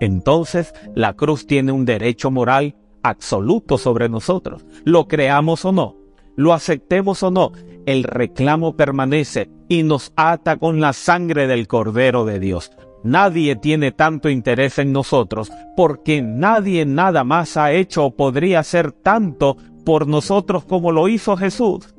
Entonces 0.00 0.74
la 0.96 1.14
cruz 1.14 1.46
tiene 1.46 1.70
un 1.70 1.84
derecho 1.84 2.32
moral 2.32 2.74
absoluto 3.04 3.78
sobre 3.78 4.08
nosotros, 4.08 4.64
lo 4.84 5.06
creamos 5.06 5.64
o 5.64 5.70
no, 5.70 5.96
lo 6.34 6.52
aceptemos 6.52 7.22
o 7.22 7.30
no, 7.30 7.52
el 7.86 8.02
reclamo 8.02 8.76
permanece 8.76 9.50
y 9.68 9.84
nos 9.84 10.12
ata 10.16 10.56
con 10.56 10.80
la 10.80 10.92
sangre 10.94 11.46
del 11.46 11.68
Cordero 11.68 12.24
de 12.24 12.40
Dios. 12.40 12.72
Nadie 13.04 13.56
tiene 13.56 13.90
tanto 13.90 14.28
interés 14.28 14.78
en 14.78 14.92
nosotros 14.92 15.50
porque 15.76 16.22
nadie 16.22 16.86
nada 16.86 17.24
más 17.24 17.56
ha 17.56 17.72
hecho 17.72 18.04
o 18.04 18.16
podría 18.16 18.60
hacer 18.60 18.92
tanto 18.92 19.56
por 19.84 20.06
nosotros 20.06 20.64
como 20.64 20.92
lo 20.92 21.08
hizo 21.08 21.36
Jesús. 21.36 21.94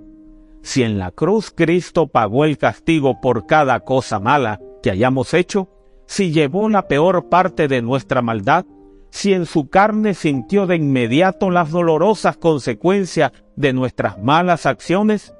Si 0.62 0.82
en 0.82 0.98
la 0.98 1.12
cruz 1.12 1.52
Cristo 1.54 2.08
pagó 2.08 2.46
el 2.46 2.58
castigo 2.58 3.20
por 3.20 3.46
cada 3.46 3.82
cosa 3.82 4.20
mala 4.20 4.62
que 4.82 4.92
hayamos 4.92 5.34
hecho, 5.34 5.70
si 6.06 6.32
llevó 6.32 6.70
la 6.70 6.88
peor 6.88 7.28
parte 7.28 7.68
de 7.68 7.82
nuestra 7.82 8.22
maldad, 8.22 8.66
si 9.10 9.34
en 9.34 9.46
su 9.46 9.70
carne 9.70 10.14
sintió 10.14 10.66
de 10.66 10.78
inmediato 10.78 11.52
las 11.52 11.70
dolorosas 11.70 12.38
consecuencias 12.38 13.32
de 13.56 13.74
nuestras 13.74 14.18
malas 14.20 14.66
acciones, 14.66 15.34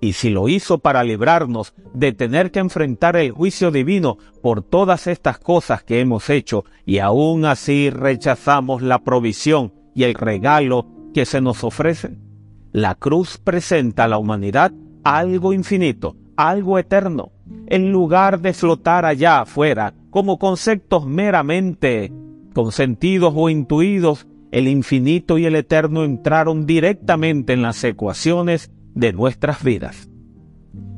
y 0.00 0.14
si 0.14 0.30
lo 0.30 0.48
hizo 0.48 0.78
para 0.78 1.04
librarnos 1.04 1.74
de 1.92 2.12
tener 2.12 2.50
que 2.50 2.60
enfrentar 2.60 3.16
el 3.16 3.32
juicio 3.32 3.70
divino 3.70 4.18
por 4.42 4.62
todas 4.62 5.06
estas 5.06 5.38
cosas 5.38 5.82
que 5.82 6.00
hemos 6.00 6.30
hecho, 6.30 6.64
y 6.86 6.98
aún 6.98 7.44
así 7.44 7.90
rechazamos 7.90 8.82
la 8.82 9.00
provisión 9.00 9.74
y 9.94 10.04
el 10.04 10.14
regalo 10.14 10.86
que 11.12 11.26
se 11.26 11.40
nos 11.40 11.64
ofrece, 11.64 12.16
la 12.72 12.94
cruz 12.94 13.38
presenta 13.38 14.04
a 14.04 14.08
la 14.08 14.18
humanidad 14.18 14.72
algo 15.04 15.52
infinito, 15.52 16.16
algo 16.36 16.78
eterno, 16.78 17.32
en 17.66 17.92
lugar 17.92 18.40
de 18.40 18.52
flotar 18.52 19.04
allá 19.04 19.40
afuera 19.40 19.94
como 20.10 20.38
conceptos 20.38 21.06
meramente 21.06 22.12
consentidos 22.54 23.32
o 23.36 23.48
intuidos, 23.48 24.26
el 24.50 24.66
infinito 24.66 25.38
y 25.38 25.46
el 25.46 25.54
eterno 25.54 26.04
entraron 26.04 26.66
directamente 26.66 27.52
en 27.52 27.62
las 27.62 27.82
ecuaciones 27.84 28.72
de 28.94 29.12
nuestras 29.12 29.62
vidas. 29.62 30.10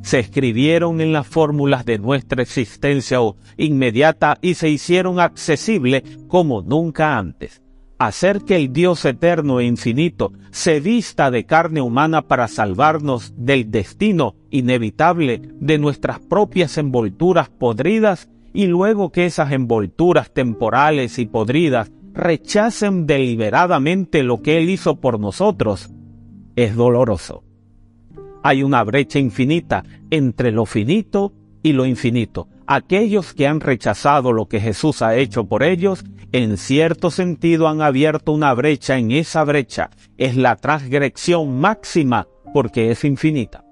Se 0.03 0.19
escribieron 0.19 0.99
en 0.99 1.13
las 1.13 1.25
fórmulas 1.25 1.85
de 1.85 1.97
nuestra 1.97 2.41
existencia 2.43 3.19
inmediata 3.57 4.37
y 4.41 4.55
se 4.55 4.69
hicieron 4.69 5.19
accesibles 5.19 6.03
como 6.27 6.61
nunca 6.61 7.17
antes. 7.17 7.61
Hacer 7.99 8.41
que 8.41 8.57
el 8.57 8.73
Dios 8.73 9.05
eterno 9.05 9.61
e 9.61 9.65
infinito 9.65 10.33
se 10.51 10.81
vista 10.81 11.31
de 11.31 11.45
carne 11.45 11.79
humana 11.79 12.21
para 12.21 12.49
salvarnos 12.49 13.33
del 13.37 13.71
destino 13.71 14.35
inevitable 14.49 15.41
de 15.55 15.77
nuestras 15.77 16.19
propias 16.19 16.77
envolturas 16.77 17.49
podridas 17.49 18.29
y 18.53 18.65
luego 18.65 19.11
que 19.11 19.25
esas 19.25 19.53
envolturas 19.53 20.33
temporales 20.33 21.17
y 21.17 21.27
podridas 21.27 21.93
rechacen 22.13 23.07
deliberadamente 23.07 24.21
lo 24.21 24.41
que 24.41 24.57
Él 24.57 24.69
hizo 24.69 24.99
por 24.99 25.19
nosotros, 25.19 25.91
es 26.55 26.75
doloroso 26.75 27.43
hay 28.43 28.61
una 28.61 28.83
brecha 28.83 29.19
infinita 29.19 29.83
entre 30.11 30.51
lo 30.51 30.65
finito 30.65 31.33
y 31.63 31.73
lo 31.73 31.85
infinito. 31.85 32.49
Aquellos 32.67 33.33
que 33.33 33.47
han 33.47 33.61
rechazado 33.61 34.31
lo 34.31 34.47
que 34.47 34.59
Jesús 34.59 35.01
ha 35.01 35.15
hecho 35.15 35.45
por 35.45 35.63
ellos, 35.63 36.03
en 36.31 36.57
cierto 36.57 37.09
sentido 37.09 37.67
han 37.67 37.81
abierto 37.81 38.31
una 38.31 38.53
brecha 38.53 38.97
en 38.97 39.11
esa 39.11 39.43
brecha. 39.43 39.89
Es 40.17 40.35
la 40.35 40.55
transgresión 40.55 41.59
máxima 41.59 42.27
porque 42.53 42.91
es 42.91 43.03
infinita. 43.03 43.63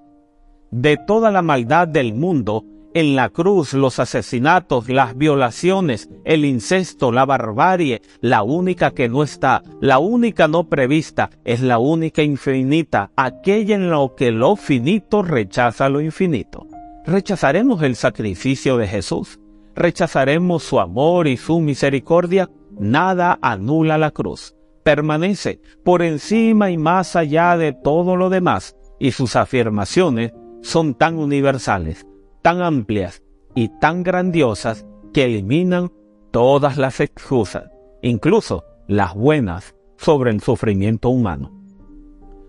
de 0.72 0.98
toda 1.06 1.32
la 1.32 1.42
maldad 1.42 1.86
del 1.88 2.14
mundo, 2.14 2.64
en 2.94 3.16
la 3.16 3.30
cruz 3.30 3.74
los 3.74 4.00
asesinatos, 4.00 4.90
las 4.90 5.18
violaciones, 5.18 6.10
el 6.26 6.46
incesto, 6.46 7.12
la 7.12 7.26
barbarie, 7.26 8.02
la 8.20 8.44
única 8.44 8.92
que 8.92 9.08
no 9.08 9.24
está, 9.24 9.64
la 9.80 10.00
única 10.00 10.48
no 10.48 10.66
prevista, 10.66 11.30
es 11.46 11.62
la 11.62 11.80
única 11.80 12.22
infinita, 12.22 13.12
aquella 13.16 13.76
en 13.76 13.90
lo 13.90 14.16
que 14.16 14.32
lo 14.32 14.56
finito 14.56 15.22
rechaza 15.24 15.90
lo 15.90 16.02
infinito. 16.02 16.68
¿Rechazaremos 17.06 17.82
el 17.82 17.96
sacrificio 17.96 18.78
de 18.78 18.88
Jesús? 18.88 19.40
¿Rechazaremos 19.76 20.64
su 20.64 20.80
amor 20.80 21.28
y 21.28 21.38
su 21.38 21.60
misericordia? 21.60 22.50
Nada 22.78 23.40
anula 23.42 23.98
la 23.98 24.12
cruz. 24.12 24.56
Permanece 24.84 25.62
por 25.86 26.02
encima 26.02 26.72
y 26.72 26.78
más 26.78 27.16
allá 27.16 27.56
de 27.56 27.74
todo 27.74 28.18
lo 28.18 28.30
demás, 28.30 28.76
y 29.00 29.12
sus 29.12 29.36
afirmaciones 29.36 30.34
son 30.62 30.94
tan 30.94 31.18
universales 31.18 32.06
tan 32.42 32.62
amplias 32.62 33.24
y 33.56 33.70
tan 33.80 34.04
grandiosas 34.04 34.86
que 35.14 35.26
eliminan 35.26 35.92
todas 36.32 36.78
las 36.78 37.00
excusas, 37.00 37.70
incluso 38.02 38.64
las 38.88 39.14
buenas, 39.14 39.76
sobre 39.98 40.32
el 40.32 40.42
sufrimiento 40.42 41.10
humano. 41.10 41.52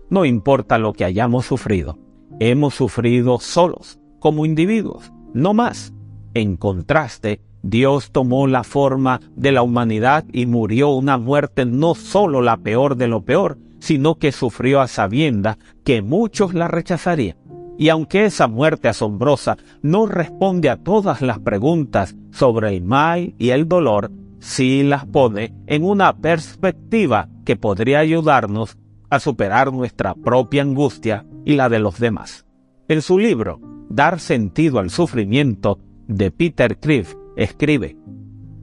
No 0.09 0.25
importa 0.25 0.77
lo 0.77 0.93
que 0.93 1.05
hayamos 1.05 1.45
sufrido, 1.45 1.99
hemos 2.39 2.73
sufrido 2.73 3.39
solos, 3.39 3.99
como 4.19 4.45
individuos, 4.45 5.11
no 5.33 5.53
más. 5.53 5.93
En 6.33 6.57
contraste, 6.57 7.41
Dios 7.61 8.11
tomó 8.11 8.47
la 8.47 8.63
forma 8.63 9.21
de 9.35 9.51
la 9.51 9.61
humanidad 9.61 10.25
y 10.33 10.45
murió 10.45 10.89
una 10.89 11.17
muerte 11.17 11.65
no 11.65 11.95
solo 11.95 12.41
la 12.41 12.57
peor 12.57 12.97
de 12.97 13.07
lo 13.07 13.23
peor, 13.23 13.57
sino 13.79 14.15
que 14.15 14.31
sufrió 14.31 14.81
a 14.81 14.87
sabienda 14.87 15.57
que 15.83 16.01
muchos 16.01 16.53
la 16.53 16.67
rechazarían. 16.67 17.37
Y 17.77 17.89
aunque 17.89 18.25
esa 18.25 18.47
muerte 18.47 18.87
asombrosa 18.87 19.57
no 19.81 20.05
responde 20.05 20.69
a 20.69 20.77
todas 20.77 21.21
las 21.21 21.39
preguntas 21.39 22.15
sobre 22.31 22.75
el 22.75 22.83
mal 22.83 23.33
y 23.37 23.49
el 23.49 23.67
dolor, 23.67 24.11
sí 24.39 24.83
las 24.83 25.05
pone 25.05 25.53
en 25.67 25.83
una 25.83 26.17
perspectiva 26.17 27.29
que 27.45 27.55
podría 27.55 27.99
ayudarnos 27.99 28.77
a 29.09 29.19
superar 29.19 29.71
nuestra 29.71 30.15
propia 30.15 30.61
angustia 30.61 31.25
y 31.45 31.55
la 31.55 31.69
de 31.69 31.79
los 31.79 31.99
demás. 31.99 32.45
En 32.87 33.01
su 33.01 33.17
libro, 33.17 33.59
Dar 33.89 34.19
sentido 34.19 34.79
al 34.79 34.89
sufrimiento, 34.89 35.77
de 36.07 36.31
Peter 36.31 36.79
Criff, 36.79 37.13
escribe, 37.35 37.95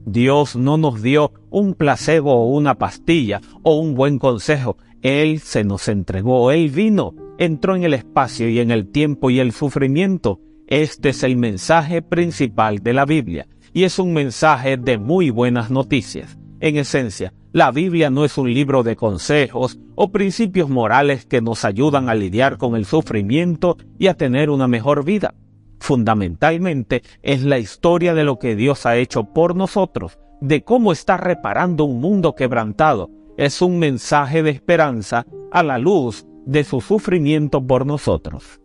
Dios 0.05 0.55
no 0.55 0.77
nos 0.77 1.01
dio 1.01 1.31
un 1.49 1.73
placebo 1.73 2.33
o 2.33 2.55
una 2.55 2.75
pastilla 2.75 3.39
o 3.63 3.79
un 3.79 3.95
buen 3.95 4.19
consejo, 4.19 4.77
Él 5.01 5.39
se 5.39 5.63
nos 5.63 5.87
entregó, 5.87 6.51
Él 6.51 6.69
vino 6.69 7.13
entró 7.41 7.75
en 7.75 7.83
el 7.83 7.95
espacio 7.95 8.47
y 8.49 8.59
en 8.59 8.69
el 8.69 8.91
tiempo 8.91 9.31
y 9.31 9.39
el 9.39 9.51
sufrimiento. 9.51 10.39
Este 10.67 11.09
es 11.09 11.23
el 11.23 11.37
mensaje 11.37 12.03
principal 12.03 12.83
de 12.83 12.93
la 12.93 13.03
Biblia 13.03 13.47
y 13.73 13.83
es 13.83 13.97
un 13.97 14.13
mensaje 14.13 14.77
de 14.77 14.99
muy 14.99 15.31
buenas 15.31 15.71
noticias. 15.71 16.37
En 16.59 16.77
esencia, 16.77 17.33
la 17.51 17.71
Biblia 17.71 18.11
no 18.11 18.25
es 18.25 18.37
un 18.37 18.53
libro 18.53 18.83
de 18.83 18.95
consejos 18.95 19.79
o 19.95 20.11
principios 20.11 20.69
morales 20.69 21.25
que 21.25 21.41
nos 21.41 21.65
ayudan 21.65 22.09
a 22.09 22.13
lidiar 22.13 22.59
con 22.59 22.75
el 22.75 22.85
sufrimiento 22.85 23.75
y 23.97 24.05
a 24.05 24.13
tener 24.13 24.51
una 24.51 24.67
mejor 24.67 25.03
vida. 25.03 25.33
Fundamentalmente 25.79 27.01
es 27.23 27.41
la 27.41 27.57
historia 27.57 28.13
de 28.13 28.23
lo 28.23 28.37
que 28.37 28.55
Dios 28.55 28.85
ha 28.85 28.97
hecho 28.97 29.23
por 29.33 29.55
nosotros, 29.55 30.19
de 30.41 30.63
cómo 30.63 30.91
está 30.91 31.17
reparando 31.17 31.85
un 31.85 32.01
mundo 32.01 32.35
quebrantado. 32.35 33.09
Es 33.35 33.63
un 33.63 33.79
mensaje 33.79 34.43
de 34.43 34.51
esperanza 34.51 35.25
a 35.51 35.63
la 35.63 35.79
luz 35.79 36.27
de 36.45 36.63
su 36.63 36.81
sufrimiento 36.81 37.65
por 37.65 37.85
nosotros. 37.85 38.61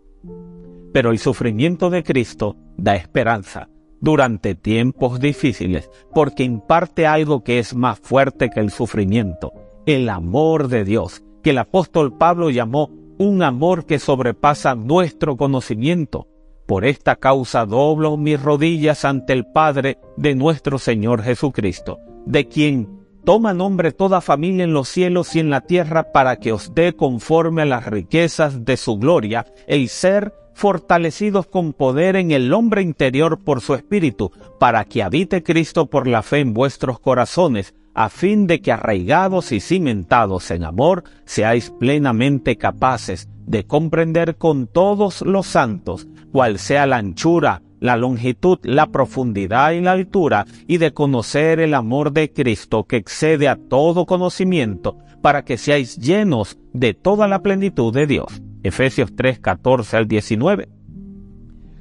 Pero 0.92 1.10
el 1.10 1.18
sufrimiento 1.18 1.90
de 1.90 2.02
Cristo 2.02 2.56
da 2.76 2.96
esperanza 2.96 3.68
durante 4.00 4.54
tiempos 4.54 5.20
difíciles 5.20 5.90
porque 6.14 6.44
imparte 6.44 7.06
algo 7.06 7.42
que 7.42 7.58
es 7.58 7.74
más 7.74 7.98
fuerte 7.98 8.50
que 8.50 8.60
el 8.60 8.70
sufrimiento, 8.70 9.52
el 9.86 10.08
amor 10.08 10.68
de 10.68 10.84
Dios, 10.84 11.22
que 11.42 11.50
el 11.50 11.58
apóstol 11.58 12.16
Pablo 12.16 12.50
llamó 12.50 12.90
un 13.18 13.42
amor 13.42 13.86
que 13.86 13.98
sobrepasa 13.98 14.74
nuestro 14.74 15.36
conocimiento. 15.36 16.28
Por 16.66 16.84
esta 16.84 17.16
causa 17.16 17.64
doblo 17.64 18.16
mis 18.16 18.42
rodillas 18.42 19.04
ante 19.04 19.32
el 19.32 19.46
Padre 19.46 19.98
de 20.16 20.34
nuestro 20.34 20.78
Señor 20.78 21.22
Jesucristo, 21.22 21.98
de 22.26 22.48
quien 22.48 22.95
toma 23.26 23.52
nombre 23.52 23.90
toda 23.90 24.20
familia 24.20 24.62
en 24.62 24.72
los 24.72 24.88
cielos 24.88 25.34
y 25.34 25.40
en 25.40 25.50
la 25.50 25.60
tierra 25.60 26.12
para 26.12 26.36
que 26.36 26.52
os 26.52 26.74
dé 26.76 26.94
conforme 26.94 27.62
a 27.62 27.66
las 27.66 27.84
riquezas 27.84 28.64
de 28.64 28.76
su 28.76 28.98
gloria 28.98 29.44
el 29.66 29.88
ser 29.88 30.32
fortalecidos 30.54 31.48
con 31.48 31.72
poder 31.72 32.14
en 32.14 32.30
el 32.30 32.54
hombre 32.54 32.82
interior 32.82 33.40
por 33.42 33.60
su 33.60 33.74
espíritu, 33.74 34.30
para 34.60 34.84
que 34.84 35.02
habite 35.02 35.42
Cristo 35.42 35.86
por 35.86 36.06
la 36.06 36.22
fe 36.22 36.38
en 36.38 36.54
vuestros 36.54 37.00
corazones, 37.00 37.74
a 37.94 38.10
fin 38.10 38.46
de 38.46 38.62
que 38.62 38.70
arraigados 38.70 39.50
y 39.50 39.58
cimentados 39.58 40.50
en 40.52 40.64
amor, 40.64 41.02
seáis 41.24 41.70
plenamente 41.70 42.56
capaces 42.56 43.28
de 43.44 43.66
comprender 43.66 44.36
con 44.36 44.68
todos 44.68 45.22
los 45.22 45.46
santos 45.46 46.06
cuál 46.30 46.58
sea 46.58 46.86
la 46.86 46.98
anchura, 46.98 47.62
la 47.80 47.96
longitud, 47.96 48.58
la 48.62 48.86
profundidad 48.86 49.72
y 49.72 49.80
la 49.80 49.92
altura, 49.92 50.46
y 50.66 50.78
de 50.78 50.92
conocer 50.92 51.60
el 51.60 51.74
amor 51.74 52.12
de 52.12 52.32
Cristo 52.32 52.84
que 52.84 52.96
excede 52.96 53.48
a 53.48 53.56
todo 53.56 54.06
conocimiento, 54.06 54.98
para 55.22 55.44
que 55.44 55.56
seáis 55.56 55.96
llenos 55.96 56.58
de 56.72 56.94
toda 56.94 57.28
la 57.28 57.42
plenitud 57.42 57.92
de 57.92 58.06
Dios. 58.06 58.42
Efesios 58.62 59.14
3, 59.14 59.40
14 59.40 59.96
al 59.96 60.08
19. 60.08 60.68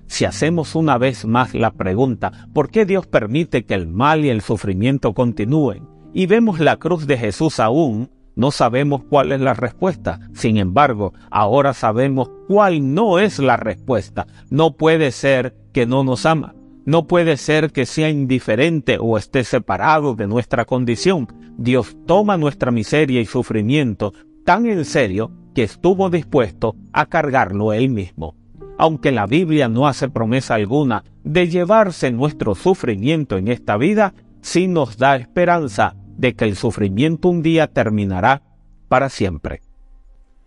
Si 0.08 0.26
hacemos 0.26 0.76
una 0.76 0.98
vez 0.98 1.26
más 1.26 1.54
la 1.54 1.72
pregunta, 1.72 2.48
¿por 2.54 2.70
qué 2.70 2.86
Dios 2.86 3.08
permite 3.08 3.66
que 3.66 3.74
el 3.74 3.88
mal 3.88 4.24
y 4.24 4.30
el 4.30 4.42
sufrimiento 4.42 5.14
continúen? 5.14 5.88
Y 6.14 6.28
vemos 6.28 6.60
la 6.60 6.78
cruz 6.78 7.08
de 7.08 7.18
Jesús 7.18 7.60
aún, 7.60 8.10
no 8.36 8.52
sabemos 8.52 9.04
cuál 9.10 9.32
es 9.32 9.39
la 9.39 9.54
respuesta. 9.54 10.19
Sin 10.34 10.58
embargo, 10.58 11.13
ahora 11.32 11.74
sabemos 11.74 12.30
cuál 12.48 12.93
no 12.93 13.19
es 13.19 13.39
la 13.39 13.58
respuesta. 13.58 14.28
No 14.50 14.76
puede 14.76 15.12
ser 15.12 15.56
que 15.71 15.86
no 15.86 16.04
nos 16.04 16.26
ama. 16.26 16.54
No 16.86 17.08
puede 17.08 17.38
ser 17.38 17.71
que 17.71 17.86
sea 17.86 18.10
indiferente 18.10 18.98
o 19.00 19.17
esté 19.17 19.43
separado 19.43 20.15
de 20.15 20.28
nuestra 20.28 20.65
condición. 20.65 21.28
Dios 21.58 21.95
toma 22.06 22.38
nuestra 22.38 22.71
miseria 22.71 23.21
y 23.21 23.26
sufrimiento 23.26 24.13
tan 24.43 24.67
en 24.67 24.86
serio 24.86 25.32
que 25.56 25.63
estuvo 25.63 26.10
dispuesto 26.10 26.76
a 26.93 27.08
cargarlo 27.08 27.74
él 27.74 27.89
mismo. 27.89 28.36
Aunque 28.78 29.12
la 29.12 29.26
Biblia 29.26 29.69
no 29.69 29.88
hace 29.88 30.10
promesa 30.10 30.56
alguna 30.56 31.06
de 31.24 31.48
llevarse 31.48 32.12
nuestro 32.12 32.54
sufrimiento 32.54 33.38
en 33.38 33.48
esta 33.48 33.78
vida, 33.78 34.13
sí 34.41 34.67
nos 34.67 34.98
da 34.98 35.15
esperanza 35.15 35.95
de 36.17 36.34
que 36.34 36.45
el 36.45 36.56
sufrimiento 36.56 37.30
un 37.30 37.41
día 37.41 37.67
terminará 37.67 38.41
para 38.88 39.10
siempre. 39.10 39.62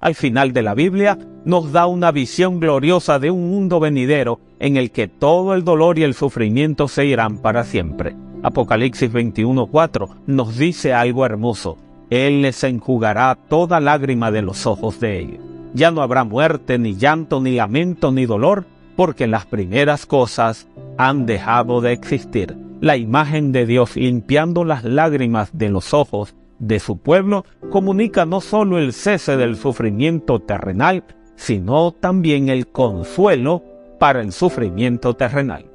Al 0.00 0.14
final 0.14 0.52
de 0.52 0.62
la 0.62 0.74
Biblia 0.74 1.18
nos 1.44 1.72
da 1.72 1.86
una 1.86 2.12
visión 2.12 2.60
gloriosa 2.60 3.18
de 3.18 3.30
un 3.30 3.50
mundo 3.50 3.80
venidero 3.80 4.40
en 4.60 4.76
el 4.76 4.92
que 4.92 5.08
todo 5.08 5.54
el 5.54 5.64
dolor 5.64 5.98
y 5.98 6.04
el 6.04 6.14
sufrimiento 6.14 6.86
se 6.86 7.06
irán 7.06 7.38
para 7.38 7.64
siempre. 7.64 8.14
Apocalipsis 8.42 9.12
21:4 9.12 10.08
nos 10.26 10.56
dice 10.56 10.94
algo 10.94 11.26
hermoso. 11.26 11.78
Él 12.10 12.42
les 12.42 12.62
enjugará 12.62 13.34
toda 13.34 13.80
lágrima 13.80 14.30
de 14.30 14.42
los 14.42 14.66
ojos 14.66 15.00
de 15.00 15.18
ellos. 15.18 15.40
Ya 15.74 15.90
no 15.90 16.00
habrá 16.00 16.24
muerte, 16.24 16.78
ni 16.78 16.94
llanto, 16.94 17.40
ni 17.40 17.56
lamento, 17.56 18.12
ni 18.12 18.24
dolor, 18.24 18.66
porque 18.96 19.26
las 19.26 19.46
primeras 19.46 20.06
cosas 20.06 20.68
han 20.96 21.26
dejado 21.26 21.80
de 21.80 21.92
existir 21.92 22.67
la 22.80 22.96
imagen 22.96 23.52
de 23.52 23.66
Dios 23.66 23.96
limpiando 23.96 24.64
las 24.64 24.84
lágrimas 24.84 25.50
de 25.52 25.68
los 25.68 25.94
ojos 25.94 26.34
de 26.58 26.78
su 26.80 26.98
pueblo 26.98 27.44
comunica 27.70 28.26
no 28.26 28.40
solo 28.40 28.78
el 28.78 28.92
cese 28.92 29.36
del 29.36 29.56
sufrimiento 29.56 30.40
terrenal, 30.40 31.04
sino 31.36 31.92
también 31.92 32.48
el 32.48 32.68
consuelo 32.68 33.62
para 33.98 34.20
el 34.20 34.32
sufrimiento 34.32 35.14
terrenal. 35.14 35.66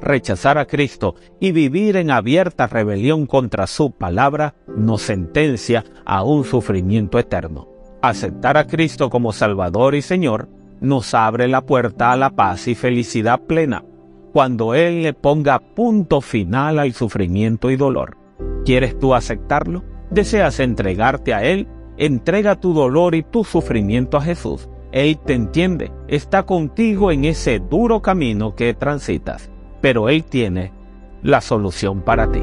Rechazar 0.00 0.58
a 0.58 0.66
Cristo 0.66 1.14
y 1.38 1.52
vivir 1.52 1.96
en 1.96 2.10
abierta 2.10 2.66
rebelión 2.66 3.26
contra 3.26 3.66
su 3.66 3.92
palabra 3.92 4.54
nos 4.76 5.02
sentencia 5.02 5.84
a 6.04 6.24
un 6.24 6.44
sufrimiento 6.44 7.18
eterno. 7.18 7.68
Aceptar 8.02 8.56
a 8.56 8.66
Cristo 8.66 9.10
como 9.10 9.32
Salvador 9.32 9.94
y 9.94 10.02
Señor 10.02 10.48
nos 10.80 11.14
abre 11.14 11.46
la 11.46 11.60
puerta 11.60 12.10
a 12.10 12.16
la 12.16 12.30
paz 12.30 12.66
y 12.66 12.74
felicidad 12.74 13.42
plena 13.42 13.84
cuando 14.32 14.74
Él 14.74 15.02
le 15.02 15.12
ponga 15.12 15.58
punto 15.58 16.20
final 16.20 16.78
al 16.78 16.92
sufrimiento 16.92 17.70
y 17.70 17.76
dolor. 17.76 18.16
¿Quieres 18.64 18.98
tú 18.98 19.14
aceptarlo? 19.14 19.84
¿Deseas 20.10 20.60
entregarte 20.60 21.34
a 21.34 21.42
Él? 21.42 21.68
Entrega 21.96 22.56
tu 22.56 22.72
dolor 22.72 23.14
y 23.14 23.22
tu 23.22 23.44
sufrimiento 23.44 24.16
a 24.16 24.22
Jesús. 24.22 24.68
Él 24.92 25.18
te 25.18 25.34
entiende, 25.34 25.90
está 26.08 26.42
contigo 26.42 27.10
en 27.10 27.24
ese 27.24 27.58
duro 27.58 28.02
camino 28.02 28.54
que 28.54 28.74
transitas, 28.74 29.50
pero 29.80 30.08
Él 30.08 30.24
tiene 30.24 30.72
la 31.22 31.40
solución 31.40 32.02
para 32.02 32.30
ti. 32.30 32.42